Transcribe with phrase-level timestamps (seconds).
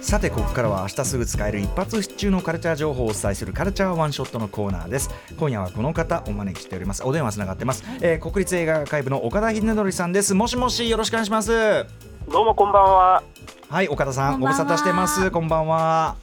[0.00, 5.10] さてここからは明日すぐ使える一発必中のカルチャー情報をお伝えするカルチャーワンショットのコーナーです。
[5.38, 7.02] 今夜はこの方お招きしております。
[7.04, 10.34] お電話つながってます、えー国立映画アーカイブの岡田秀則さんです。
[10.34, 11.86] もしもしよろしくお願いします。
[12.30, 13.22] どうもこんばんは。
[13.68, 15.30] はい岡田さんご無沙汰してます。
[15.30, 16.16] こんばんは。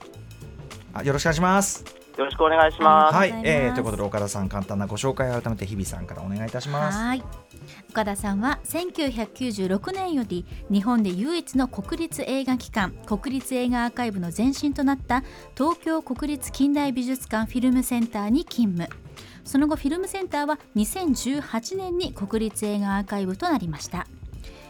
[0.93, 3.15] あよろしくお願いしますよろしくお願いします。
[3.15, 6.97] はい、えー、ということで岡田さん簡単なご紹介を改めて日比さんからお願いいたします。
[6.97, 7.23] はい。
[7.91, 15.23] 岡田さんは1996年より日本で唯一の国立映画機関国立映画アーカイブの前身となった
[15.55, 18.89] 東京国立近代美術館フィルムセンターに勤務。
[19.43, 24.05] その後フィルムセンターは2018年に国立映画アーカイブとなりました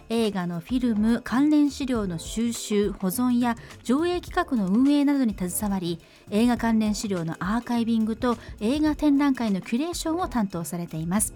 [0.09, 11.33] 映画のフィルム関連資料の収集保存や上映企画の運営などに携わり映画関連資料のアーカイビングと映画展覧会のキュレーションを担当されています。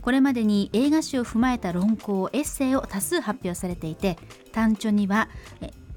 [0.00, 4.16] これまでに映画史を踏まえた論考エッセイを多数発表されていて
[4.52, 5.28] 短著には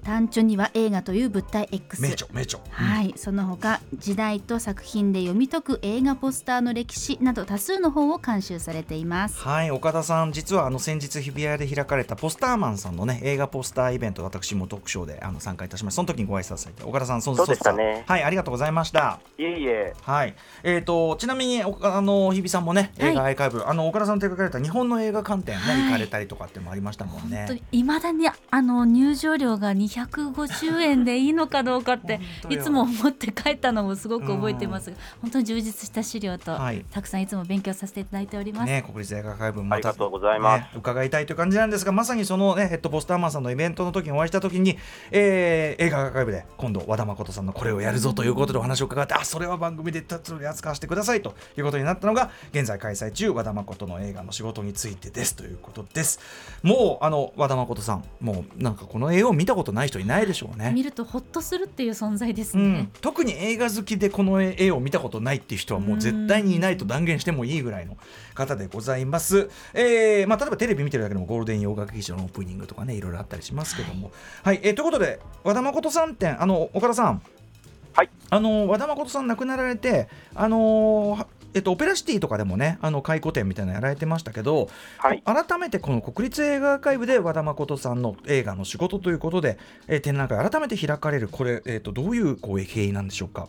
[0.04, 2.60] え短著には映画という物体 X 名著名著。
[2.70, 9.40] はい、その他時代と作品で読み解く映画ポスターの歴史など多数の本を監修されています。
[9.40, 9.72] はい。
[9.72, 16.84] 岡田さん実はあの先日日比谷で開かれたポスターマンさんのね映画ポスターイベント私も特賞であの参加いたしましたその時にご挨拶されて。
[16.84, 18.04] 岡田さんそそうでしたね。
[18.08, 19.20] はいありがとうございました。
[19.38, 20.36] いえいえ、はい。
[20.64, 23.12] えー、とちなみにおあの日比さんもねはい。
[23.12, 25.84] 映画アーカイブ、あの岡田さんと手掛かれた日本の映画館展ね、はい。
[25.84, 27.38] 行かれたりとかってもありましたもんね。
[27.38, 29.74] 本当にいまだにあの入場料が
[30.06, 32.20] 250円でいいのかどうかって
[32.50, 36.86] いつも思って帰ったのもすごく覚えてますが本当に充実した資料と、はい。
[36.92, 38.66] たくさんいつも勉強させていただいております。
[38.66, 40.62] ね、国立映画アーカイブまありがとうございます。
[40.62, 44.78] ね伺いたいという感じなんですがまさにそのねヘッドポスターマンさんのイベントの時にお会いした時に、
[45.12, 56.20] えー映画アーカイブで今度和田誠さんのこれをやるぞということでお話を伺ってあそれは番組で取り扱わせてくださいということになったのが現在開催中和田誠の映画の仕事についてですということです。
[56.64, 60.72] もうあの和田誠さんもうなんかこの絵を見たことない人いないでしょうね。
[60.74, 62.64] 見るとほっとするっていう存在ですね。
[62.64, 67.98] うん。、特に映画好きでこの絵を見たことないっていう人はもう絶対にいないと断言してもいいぐらいの
[68.34, 69.50] 方でございます。
[69.74, 74.12] えーまあ、例えばテレビ見てるだけでもゴールデン洋画劇場のオープニングとかねいろいろあったりしますけども。
[74.44, 77.22] はい、えーということで和田誠さん展あの岡田さん、
[77.94, 89.58] はい、あの和田誠さん亡くなられてあのーえっと、オペラシティとかでもねあの回顧展みたいなのやられてましたけど、はい改めてこの国立映画アーカイブで和田誠さんの映画の仕事ということで、
[89.88, 93.48] えー展覧会改めて開かれるこれ、えー、とどういうこう経緯なんでしょうか？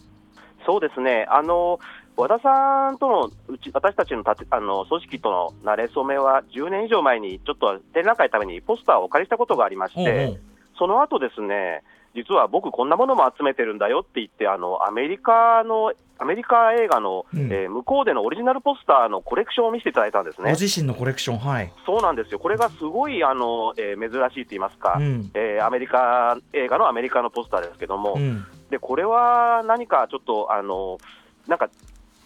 [0.66, 1.26] そうですね。
[1.28, 1.80] あの
[2.16, 10.40] 和田さんとのうち私たちのたてあの組織との馴れ初めは10年以上前にちょっと展覧会のためにポスターをお借りしたことがありまして、ほうほう
[10.78, 11.82] その後ですね。
[12.14, 20.52] 実は僕こんなものも集めてるんだよって言ってあのアメリカのアメリカ映画の、うんえー向こうでのオリジナルポスターのコレクションを見せていただいたんですごね。
[20.52, 21.72] 自身のコレクション、はい。
[21.84, 22.38] そうなんですよ。
[22.38, 30.98] これがすごいあの、えー珍しいと言いますか、うんえーアメリカ映画のアメリカのポスターですけども、うんでこれは何かちょっとあの
[31.46, 31.68] なんか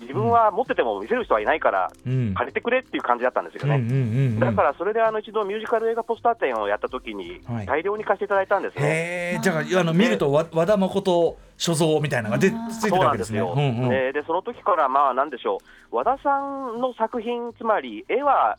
[0.00, 2.34] 自分は持ってても見せる人はいないからうん。
[2.34, 3.94] 借りてくれっていう感じだったんですようんうんね。
[3.94, 4.40] うんうん。
[4.40, 7.66] だからそれであの一度ミュージカル映画ポスター展をやった時にはい。
[7.66, 9.40] 大量に貸していただいたんですね。
[9.42, 13.40] じゃあ、あの見ると、わ和田誠所蔵みたいなのがでついてそうたわけですね。
[13.40, 13.88] なんですよ、うんうん。
[13.88, 15.58] ででその時から、まあ、なんでしょ
[15.90, 18.58] う、和田さんの作品、つまり絵は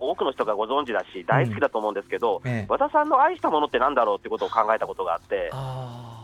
[0.00, 2.66] 多くの人がご存知だし、大好きだと思うんですけど、ええ。
[2.68, 5.50] 和田さんの愛したものってなんだろうってことを考えたことがあって、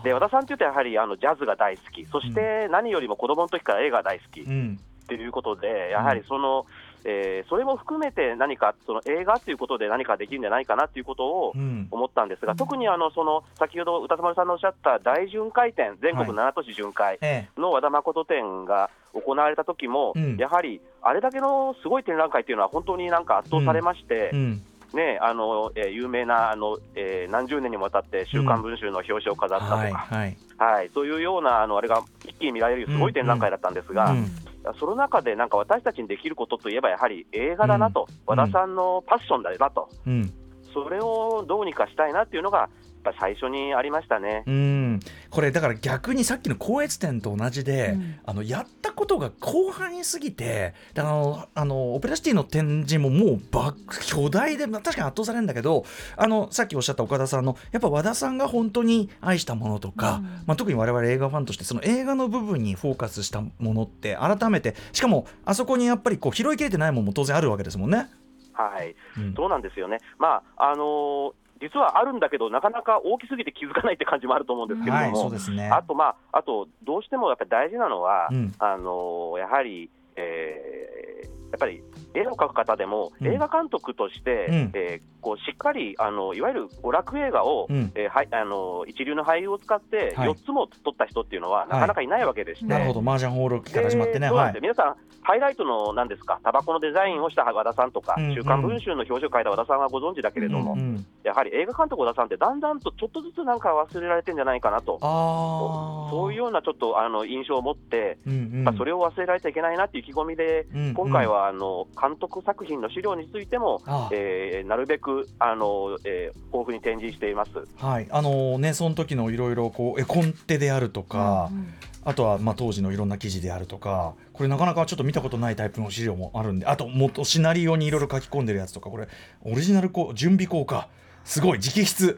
[0.02, 4.40] で和田さんっていうと、やはりあのジャズが大好き、そして何よりも子供の時から絵が大好き。
[4.40, 4.80] っうん。
[5.06, 6.66] ていうことで、やはりその、
[7.08, 11.86] えーそれも含めて何か、その映画っていうことで何かできるんじゃないかなっていうことをうん。
[11.92, 17.18] 思ったんですが、特にあのその先ほど歌丸さんのおっしゃった大巡回展、全国7都市巡回。
[17.22, 20.36] えの和田誠展が行われた時も、うん。
[20.36, 24.62] やはりあれだけのすごい展覧会っていうのは、本当になんか圧倒されまして、えうん。
[24.94, 30.36] ねあのえー有名なあの、えー何十年にもわたって、週刊文春の表紙を飾ったとか、はいはい。
[30.58, 34.26] はいそういうようなあのあれが一気に見られるすごい展覧会だったんですが、うん
[34.74, 38.16] その中でなんか私たちにできることといえば、やはり映画だなと、うん。
[38.26, 40.32] 和田さんのパッションだなと、うん。
[40.72, 42.68] それをどうにかしたいなっていうのが、やっ
[43.04, 44.44] ぱ最初にありましたね。
[44.46, 45.00] うん
[45.36, 53.74] これだから逆にさっきの光悦展と同じで、うんあのやったことが広範囲すぎてであのあのオペラシティの展示ももうば
[54.06, 55.84] 巨大でまあ確かに圧倒されるんだけど
[56.16, 68.08] あのさっきおっしゃった岡田さんのやっぱ和田さんが本当に愛したものとか、うんまあ、特に我々映画ファンとしてその映画の部分にフォーカスしたものって改めてしかもあそこにやっぱりこう拾いきれてないものも当然あるわけですもんね。
[68.54, 69.98] はい、うんそうなんですよね。
[70.18, 75.68] まああのー実はあるんだけど、なかなか大きすぎて気づかないって感じもあると思うんですけれはい、ども、そうですね。
[75.68, 81.82] あと、まあ、あと、どうしてもやっぱり大事なのは、うんあのーやはり、えーやっぱり
[82.16, 83.26] 絵を描く方でも、うん。
[83.26, 84.54] 映画監督として、うん。
[84.74, 87.90] えーこうしっかりあのいわゆる娯楽映画を、うん。
[87.96, 90.28] えーはい、あの一流の俳優を使ってはい。
[90.30, 92.66] 4つも撮った人っていうのは、なかなかいないわけでして。
[92.66, 94.30] なるほど、麻雀ホールから始まってね。
[94.30, 94.58] はい。
[94.60, 105.00] 皆さん、ハイライトのなんですか、タバコのデザインをした和田さんとか、うん週刊文春の表紙を書いた和田さんはご存知だけれども、うんうんやはり映画監督和田さんって、だんだんとちょっとずつなんか忘れられてんじゃないかなと。
[105.00, 108.64] そういうようなちょっとあの印象を持って、うんうん。
[108.64, 110.94] まあ、それを忘れられちゃいけないなっていう意気込みで、うんうん。
[110.94, 117.50] 今回はあの監督作品の資料についても、あえーなるべくあの、えー豊富に展示しています。
[117.76, 121.74] はい、あのね、その時のいろいろこう絵コンテであるとか、うん
[122.08, 129.08] あとはまあ当時のいろんな記事であるとか、これなかなかちょっと見たことないタイプの資料もあるんで、あともっとシナリオにいろいろ書き込んでるやつとか、これ
[129.42, 130.88] オリジナルこう準備効果、
[131.24, 132.16] すごい直筆、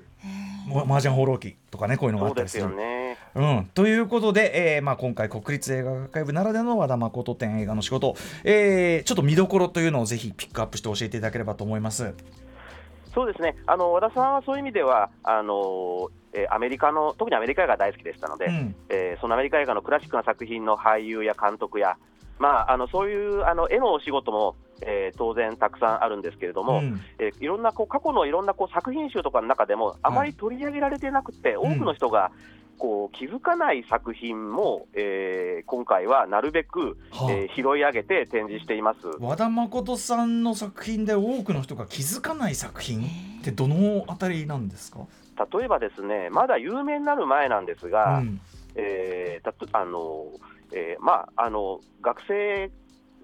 [0.68, 2.82] ま麻雀放浪記とかね、こういうのがあそうですったりする。
[2.82, 2.97] よね。
[3.34, 8.14] うん、ということで、えーまあ、今回国立映画学会部ならではの和田誠展映画の仕事、
[8.44, 12.14] えーちょっと見どころというのをぜひピックアップして教えていただければと思います。
[13.14, 13.56] そうですね。
[13.66, 18.74] あの和田さんはそういう意味ではあの、えーアメリカの特にアメリカ映画が大好きでしたので、うん。
[18.90, 21.96] えーそのアメリカ映画のクラシックな作品の俳優や監督や、
[22.38, 27.00] まあ、あのそういうあの絵のお仕事も、えー当然たくさんあるんですけれども、うん。
[27.18, 32.30] えーいろんなこう過去のいろんなこう作品集とかの中でもあまり取り上げられてなくて、多くの人が
[32.78, 37.32] こう気づかない作品も、えー今回はなるべく、はあ。
[37.32, 38.98] えー拾い上げて展示しています。
[39.20, 43.04] 和田誠さんの作品で多くの人が気づかない作品
[43.40, 45.00] ってどのあたりなんですか、
[45.52, 48.40] 例えばですね、まだ有名になる前なんですが、うん。
[48.76, 50.26] えーたとあの
[50.72, 52.70] えーまあ、あの学生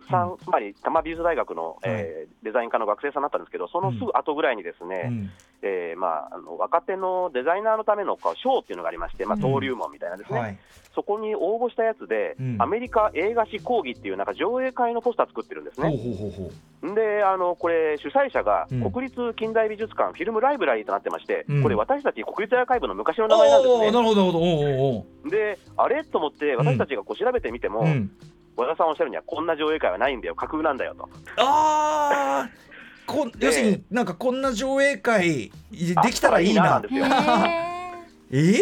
[0.08, 5.30] さん、つまり多摩美術大学の、えーデザイン科の学生さんだったんですけど、そのすぐ後ぐらいにですね、うん。
[5.62, 9.40] えーまあ、あの若手のデザイナーのための賞っていうのがありまして、まあ、うん。
[9.40, 10.58] 登竜門みたいなですね、はい。
[10.94, 12.56] そこに応募したやつで、うん。
[12.60, 15.90] アメリカ映画史講義っていうなんか上映会のポスター作ってるんですね。
[16.94, 18.92] であのこれ、主催者がうん。
[18.92, 21.62] 国立近代美術館フィルムライブラリーとなってまして、うん。
[21.62, 23.90] これ、私たち国立アーカイブの昔の名前なんですね。
[23.90, 26.04] なるほどで、あれ？
[26.04, 27.86] と思って、私たちがこう調べてみても、
[28.56, 31.08] 和田さんおっしゃるには、こんな上映会はないんだよ、架空なんだよと。
[31.36, 32.64] あー。
[33.06, 36.82] こ要するになんかこんな上映会できたらいいな。
[38.30, 38.60] ええ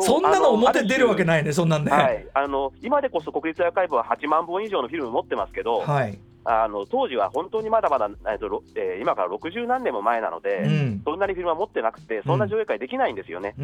[0.00, 1.90] そんなの表出るわけないねそんなんね。
[1.90, 6.18] はい、あの今でこそ国立アーカイブは8万本以上のフィルム持ってますけど、はい
[6.50, 11.02] あの当時は本当にまだまだ、えっとろえー今から60何年も前なので、うん。
[11.04, 13.54] そんなにフィルムは持ってなくて、そんな上映会できないんですよね。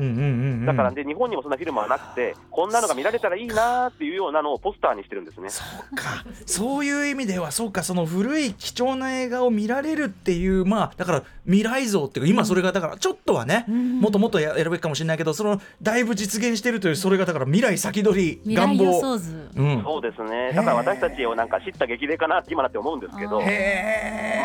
[0.66, 5.48] だからで日本にもそんなフィルムはなくて、こんなのが見られたらいいなーっていうようなのをポスターにしてるんですね。
[5.48, 6.24] そうか。
[6.44, 7.82] そういう意味ではそうか。
[7.82, 14.00] その古い貴重な映画を見られるっていうまあだから未来像っていうか今それがだからちょっとはね、ん。
[14.00, 19.50] もっともっとややるべきかもしれないけどそのだいぶ実現してるというそれがだから未来先取り未来予願望想図。
[19.56, 19.82] うん。
[19.82, 20.52] そうですね。
[20.54, 23.40] だから私たちをなんか知った激励かなって今なって思うんですけど、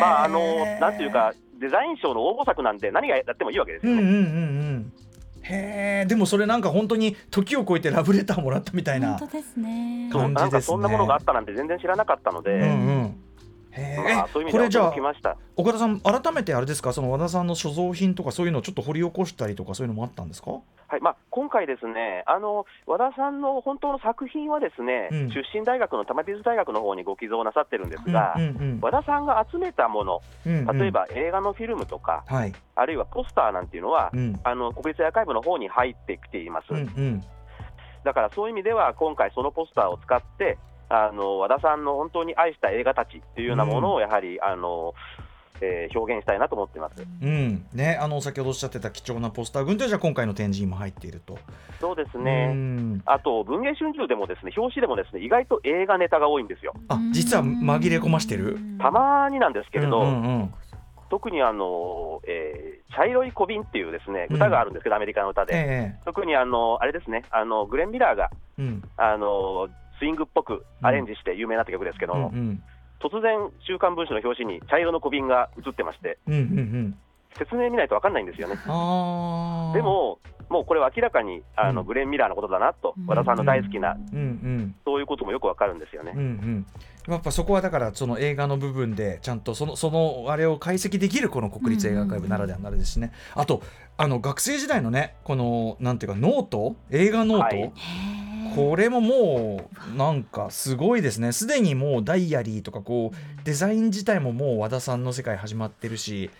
[0.00, 4.02] まああのなんていうかデザイン賞の応募作なんで何がやってもいいわけですよね。
[4.02, 4.92] うんうんうんうん。
[5.42, 10.08] へえでもそれなんか本当に時を超えてラブレターもらったみたいな本当ですね。
[10.12, 10.42] そう感じですね。
[10.42, 13.20] なんかそんなものがあったなんて全然知らなかったので、うんうん。
[13.72, 15.36] へえまあ、そういう意味でこれじゃあは驚きました。
[15.56, 16.92] 岡田さん改めてあれですか？
[16.92, 20.52] その和田さんの所蔵品とかそういうのをちょっと掘り起こしたりとかそういうのもあったんですか？
[20.90, 25.28] はいまあ、今回ですね、あの和田さんの本当の作品はですね、うん。
[25.28, 28.44] 出身大学の多摩美術大学の方にご寄贈なさってるんですが、うんう
[28.76, 30.78] ん和田さんが集めたもの、うんうん。
[30.78, 32.52] 例えば映画のフィルムとか、はい。
[32.74, 34.40] あるいはポスターなんていうのは、うん。
[34.42, 36.66] あの国立アーカイブの方に入ってきています。
[36.70, 37.22] うんうん。
[38.02, 44.92] だからそういう意味では、今回、そのポスターを使って、あの和田さんの本当に愛した映画たちっていうようなものを、やはり、あの
[45.60, 47.02] えー表現したいなと思っています。
[47.22, 47.66] うん。
[47.72, 51.38] ねあの先ほどおっしゃってた貴重なポスター群というのはじゃあ今回の展示にも入っていると。
[51.80, 52.52] そうですうね。
[52.52, 53.02] ん。
[53.06, 56.74] あと、文藝春秋でもですね、表紙でもですね、意外と映画ネタが多いんですよ。
[56.88, 58.58] あ実は紛れ込ましてる？
[58.78, 60.54] たまになんですけれど、うんうんうん。
[61.10, 68.82] 特にあの、えー茶色い小瓶っていうですねうん歌があるんですけど、アメリカの歌で、え特にあのあれですねあの、グレン・ミラーがえうん。
[68.96, 69.68] あの
[70.00, 72.62] スイングっぽくアレンジして有名になった曲ですけども、うんうん
[73.02, 76.98] 突然、週刊文春の表紙に茶色の小瓶が映ってまして、うんうんうん。
[77.38, 78.56] 説明見ないと分かんないんですよね。
[78.56, 80.18] でも、
[80.50, 81.86] もうこれは明らかにあの、うん。
[81.86, 83.06] グレン・ミラーのことだなと、うん。
[83.06, 84.74] 和田さんの大好きな、うんうん。
[84.84, 86.12] そういうこともよくわかるんですよね。
[86.14, 86.66] うんうん。
[87.08, 93.62] やっぱそこはだからその映画の部分でちゃんとそのそのあれを解析できるこの国立映画アーカイブならではのあれですしね、あと
[93.96, 96.76] あの学生時代のねこのなんていうかノート？
[96.90, 97.72] 映画ノート、はい
[98.54, 101.32] これももうなんかすごいですね。
[101.32, 106.30] すでにもうダイアリーとかこうデザイン自体ももう和田さんの世界始まってるし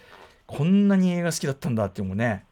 [0.47, 2.45] こんなに映画好きだったんだっていうのもね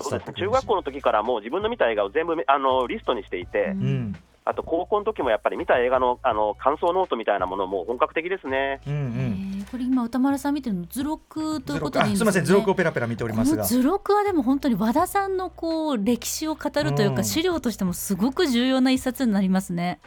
[0.00, 0.34] そうですね。
[0.36, 3.82] 中学校の時からもう自分の見た映画を全部あのリストにしていて、うん。
[3.82, 4.16] うん。
[4.46, 8.80] あと高校の時もやっぱり見た映画のあの感想ノートみたいなものも本格的ですね。
[8.86, 9.43] うんうん
[9.74, 12.28] これ今歌丸さん見てるの図録ということでいいんですかね。
[12.30, 13.64] あすみません図録をペラペラ見ておりますが。
[13.64, 17.24] 図録はでも本当に和田さんのこう歴史を語るというか、うん。
[17.24, 19.98] 資料としてもすごく重要な一冊になりますね。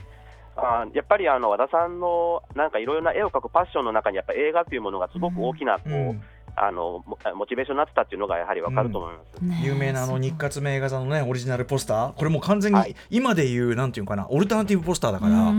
[0.55, 6.21] あやっぱりあの和田さんのなんかいろいろな絵を描くパッションの中にやっぱ映画というものがすごく大きなこう、うん
[6.59, 9.45] あのモモチベーションになってたっていうのがやはりわかると思います。
[9.45, 9.65] ねえ。
[9.67, 12.13] 有名なあの日活名画座のねオリジナルポスター。
[12.13, 12.95] これもう完全にはい。
[13.11, 15.53] 今でいうなんていうのかなオルタナティブポスターだから、う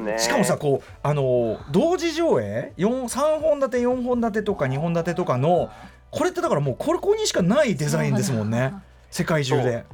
[0.00, 0.18] ね。
[0.18, 5.70] しかもさこうあの同時上映4 3本立て4本立てとか2本立てとかの
[6.10, 8.74] これってだからもうここにしかないデザインですもんね。
[9.10, 9.84] 世界中で。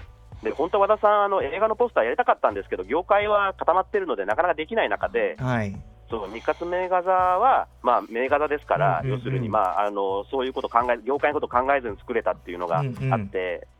[0.42, 5.76] で本当は和田さんあの映画のポスターやりたかったんですけど業界は固まってるのでなかなかできない中ではい
[6.10, 9.18] そう日活名画座は、まあ、名画座ですから、うんうんうん。
[9.18, 13.16] 要するに、まあ、あのそういうこと考え業界のことを考えずに作れたっていうのがあって、うん。
[13.16, 13.26] うん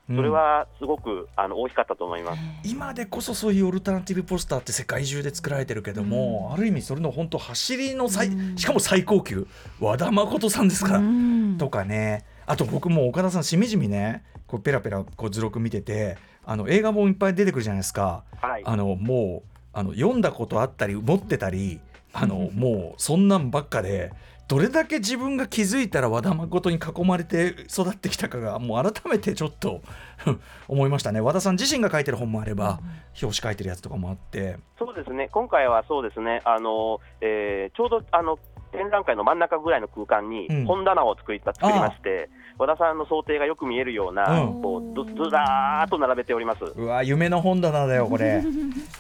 [0.09, 2.41] それはすごくあの大きかったと思います。
[2.65, 8.57] 今でこそそういうオルタナティブポスターって世界中で作られてるけども、ある意味それの本当走りの最、うん。
[8.57, 9.47] しかも最高級
[9.79, 11.57] 和田誠さんですから、うん。
[11.59, 12.25] とかね。
[12.47, 16.17] あと僕も岡田さんしみじみねこうペラペラこう図録見てて
[16.47, 18.25] あの映画本いっぱい出てくるじゃないですか。
[18.41, 18.63] はい。
[18.65, 21.81] あのもうあの読んだことあったり持ってたり
[22.13, 24.13] あのもうそんなんばっかで
[24.49, 29.83] どれだけ自分が気づいたら和田誠に囲まれて育ってきたかがもう改めてちょっと
[30.69, 31.21] 思いましたね。
[31.21, 32.79] 和田さん自身が書いてる本もあれば
[33.23, 34.57] 表紙書いてるやつとかもあって。
[34.79, 35.29] そうですね。
[35.31, 36.41] 今回はそうですね。
[36.45, 38.39] あの、えーちょうどあの
[38.73, 40.65] 展覧会の真ん中ぐらいの空間にうん。
[40.65, 46.65] 本棚を作り作りまして、和田さんの想定がよく見えるような、うんこうずずらーっと並べております。
[46.65, 48.43] うわ夢の本棚だよこれ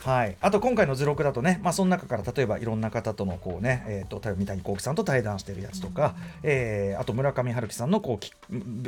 [0.05, 8.33] はいあと今回の図録だとねまあその中から例えばいろんな方とのこうねえっ、と例えば三谷幸喜さんと対談してるやつとか、えーあと村上春樹さんのこうき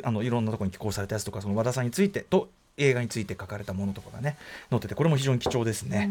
[0.02, 4.36] あのいろんなところに寄稿されたやつとかその和田さんについてと映画について書かれたものとかがね
[4.70, 6.10] 載っててこれも非常に貴重ですね。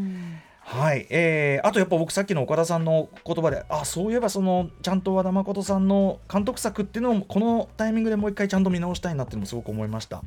[0.71, 10.21] はい、えーあとやっぱ僕さっきの岡田さんの言葉であそういえばそのちゃんと和田誠さんの監督作っていうのをこのタイミングでもう一回ちゃんと見直したいなっていうのもすごく思いました。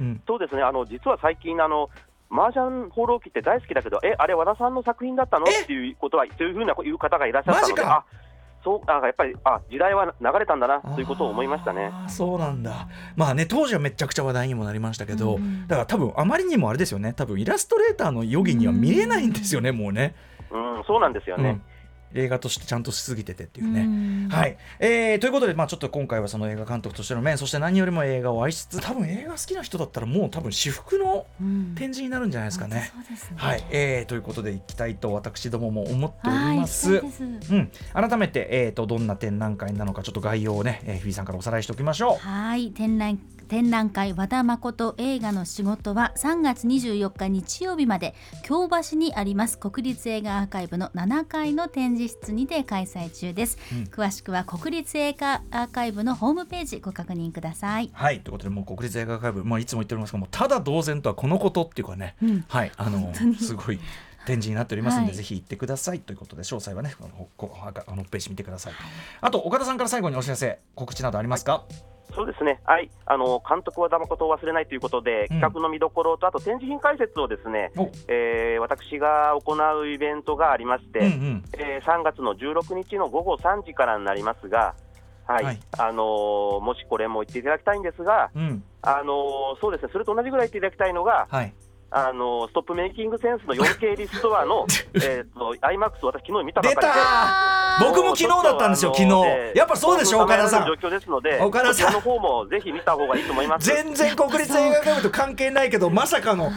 [0.00, 0.62] うん、そうですね。
[0.62, 1.90] あの実は最近あの
[2.30, 5.46] 麻雀放浪記って大好きだけど、え、あれ、和田さんの作品だったの？
[5.48, 5.62] え？
[5.62, 8.04] っていうことは、そういうふうな言う方がいらっしゃったので、マジか。
[8.10, 8.25] あ
[8.66, 11.92] そうあやっぱりあ時代は流れたんだなということを思いましたね。
[12.08, 12.88] そうなんだ。
[13.14, 15.68] まあね当時はめちゃくちゃ話題にもなりましたけど、うん。
[15.68, 17.12] だから多分あまりにもあれですよね。
[17.12, 20.16] 多分イラストレーターの余儀には見れないんですよね、もうね。
[20.50, 21.48] うん、そうなんですよね。
[21.48, 21.75] うん
[22.14, 23.80] 映画としてちゃんとしすぎててっていうね。
[23.80, 32.92] うんはい、えーということで、まあ、ちょっと今回はその映画監督としての面そして何よりも映画を愛しつつ多分映画好きな人だったらもう多分至福のうん展示になるんじゃないですかね。
[33.36, 37.00] はい、えーということでいきたいと私どもも思っておりはいます。
[37.10, 42.26] すうん、改めて、えー、とどんな展覧会なのかちょっと概要をね、えー、日比さんからおさらいしておきましょう。
[42.26, 53.82] はい展覧展覧会和田誠映画の仕事は3月24日日曜日まで京橋にあります国立映画アーカイブの7階の展示室にて開催中です、うん。
[53.84, 57.90] 詳しくは国立映画アーカイブのホームページご確認ください。
[57.92, 58.20] はい。
[58.20, 62.44] ということでもう国立映画アーカイブ、まあ、いつも言っておりますがもうただ同然とはこのことっていうかね、うん。
[62.48, 62.72] はい。
[62.76, 63.78] あのすごい
[64.26, 65.16] 展示になっておりますので、はい。
[65.16, 68.72] ぜひ行ってくださいということで詳細はねあのここあのページ見てください。
[69.20, 71.64] あと岡田さんから最後にお知らせ告知などありますか？
[72.16, 75.40] そうですね、はい、あの監督はだまことを忘れないということで、うん。
[75.40, 77.90] 企画の見どころと、あと展示品解説をですね、お。
[78.08, 81.44] えー私が行うイベントがありまして、うんうん。
[81.58, 84.74] えー3月の16日の午後3時からになりますが、
[85.26, 85.44] はい。
[85.44, 85.60] はい。
[85.76, 88.64] あのーもしこれも言っていただきたいんですが、うん。
[88.80, 91.52] あのーそうですね、それと同じぐらい言っていただきたいのが、はい。
[91.90, 97.55] あのーストップメイキングセンスの 4K リストアの えーと IMAX、私、昨日見たば出かりで。
[97.78, 99.10] た僕も昨日だったんですよ昨日。
[99.54, 100.70] やっぱそうでしょ岡田さん。
[101.42, 101.92] 岡田さん。
[101.92, 103.66] の方もぜひ見た方がいいと思います。
[103.66, 106.52] 全然国立映画館と関係ないけどまさかの、う ん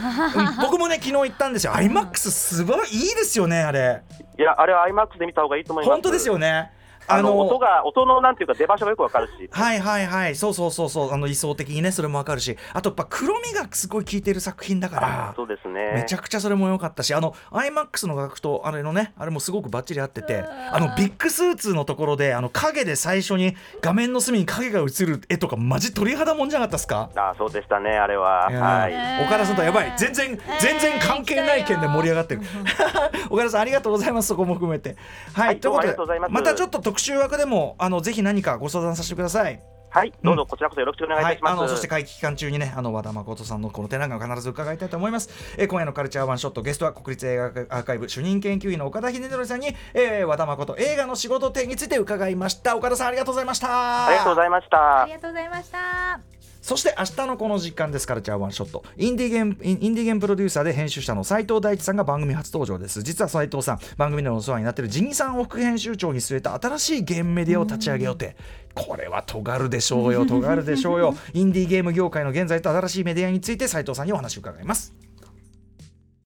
[0.62, 4.02] 僕もね昨日行ったんですよ IMAX すごいいいですよねあれ。
[4.38, 5.92] いや、あれは IMAX で見た方がいいと思います。
[5.92, 6.70] 本当ですよね
[7.10, 10.36] あの音が音のなんていうか出場所がよくわかるし、はいはいはい。
[10.36, 11.12] そうそうそうそう。
[11.12, 12.56] あの理想的にねそれもわかるし。
[12.72, 15.32] あとやっぱ黒みがすごい効いてる作品だから。
[15.36, 15.92] そうですね。
[15.94, 17.14] めちゃくちゃそれも良かったし。
[17.14, 20.44] あの iMAX の楽とあれのねあれもすごくバッチリ合ってて。
[20.72, 27.10] あのビッグスーツのところであの影で最初に画面の隅に影が映る絵とかマジ鳥肌もんじゃなかったですか？
[27.16, 28.46] あそうでしたね、あれは。
[28.46, 28.92] はい。
[28.92, 29.92] ー岡田さんとやばい。
[29.96, 32.42] 全然全然関係ない件で盛り上がってる。
[33.30, 34.28] 岡田さんありがとうございます。
[34.28, 34.96] そこも含めて。
[35.34, 39.60] はい、はいということでまたちょっと特集枠でもあのぜひ何かご相談させてください。
[39.92, 41.50] はい、どうぞこちらこそよろしくお願いいたします。
[41.50, 52.76] はい、あのそして会期期間中にねあの和田誠さんのこの展覧会を必ず伺いたいと思います、えー今夜のカルチャーワンショットゲストは国立映画アーカイブ主任研究員の岡田秀則さんに、えー和田誠映画の仕事展について伺いました。
[52.76, 54.06] 岡田さんありがとうございました。
[54.06, 55.02] ありがとうございました。
[55.02, 55.12] あり。
[55.12, 56.39] がとうございました
[56.70, 68.36] そして明日のこの時間ですカルチャーワンショットインディーゲームインインディーゲームプロデューサーで編集者の斉藤大地さんが番組初登場です実は斉藤さん番組でのお世話になっているジニさんを副編集長に据えた新しいゲームメディアを立ち上げ予定
[68.72, 74.94] これは尖るでしょうよ尖るでしょうよ インディーゲーム業界の現在と新しいメディアについて斉藤さんにお話を伺います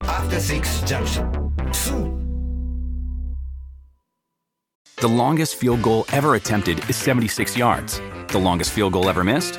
[0.03, 1.27] After Six Junction.
[1.73, 2.23] Soon.
[5.01, 8.03] The longest field goal ever attempted is 76 yards.
[8.29, 9.59] The longest field goal ever missed?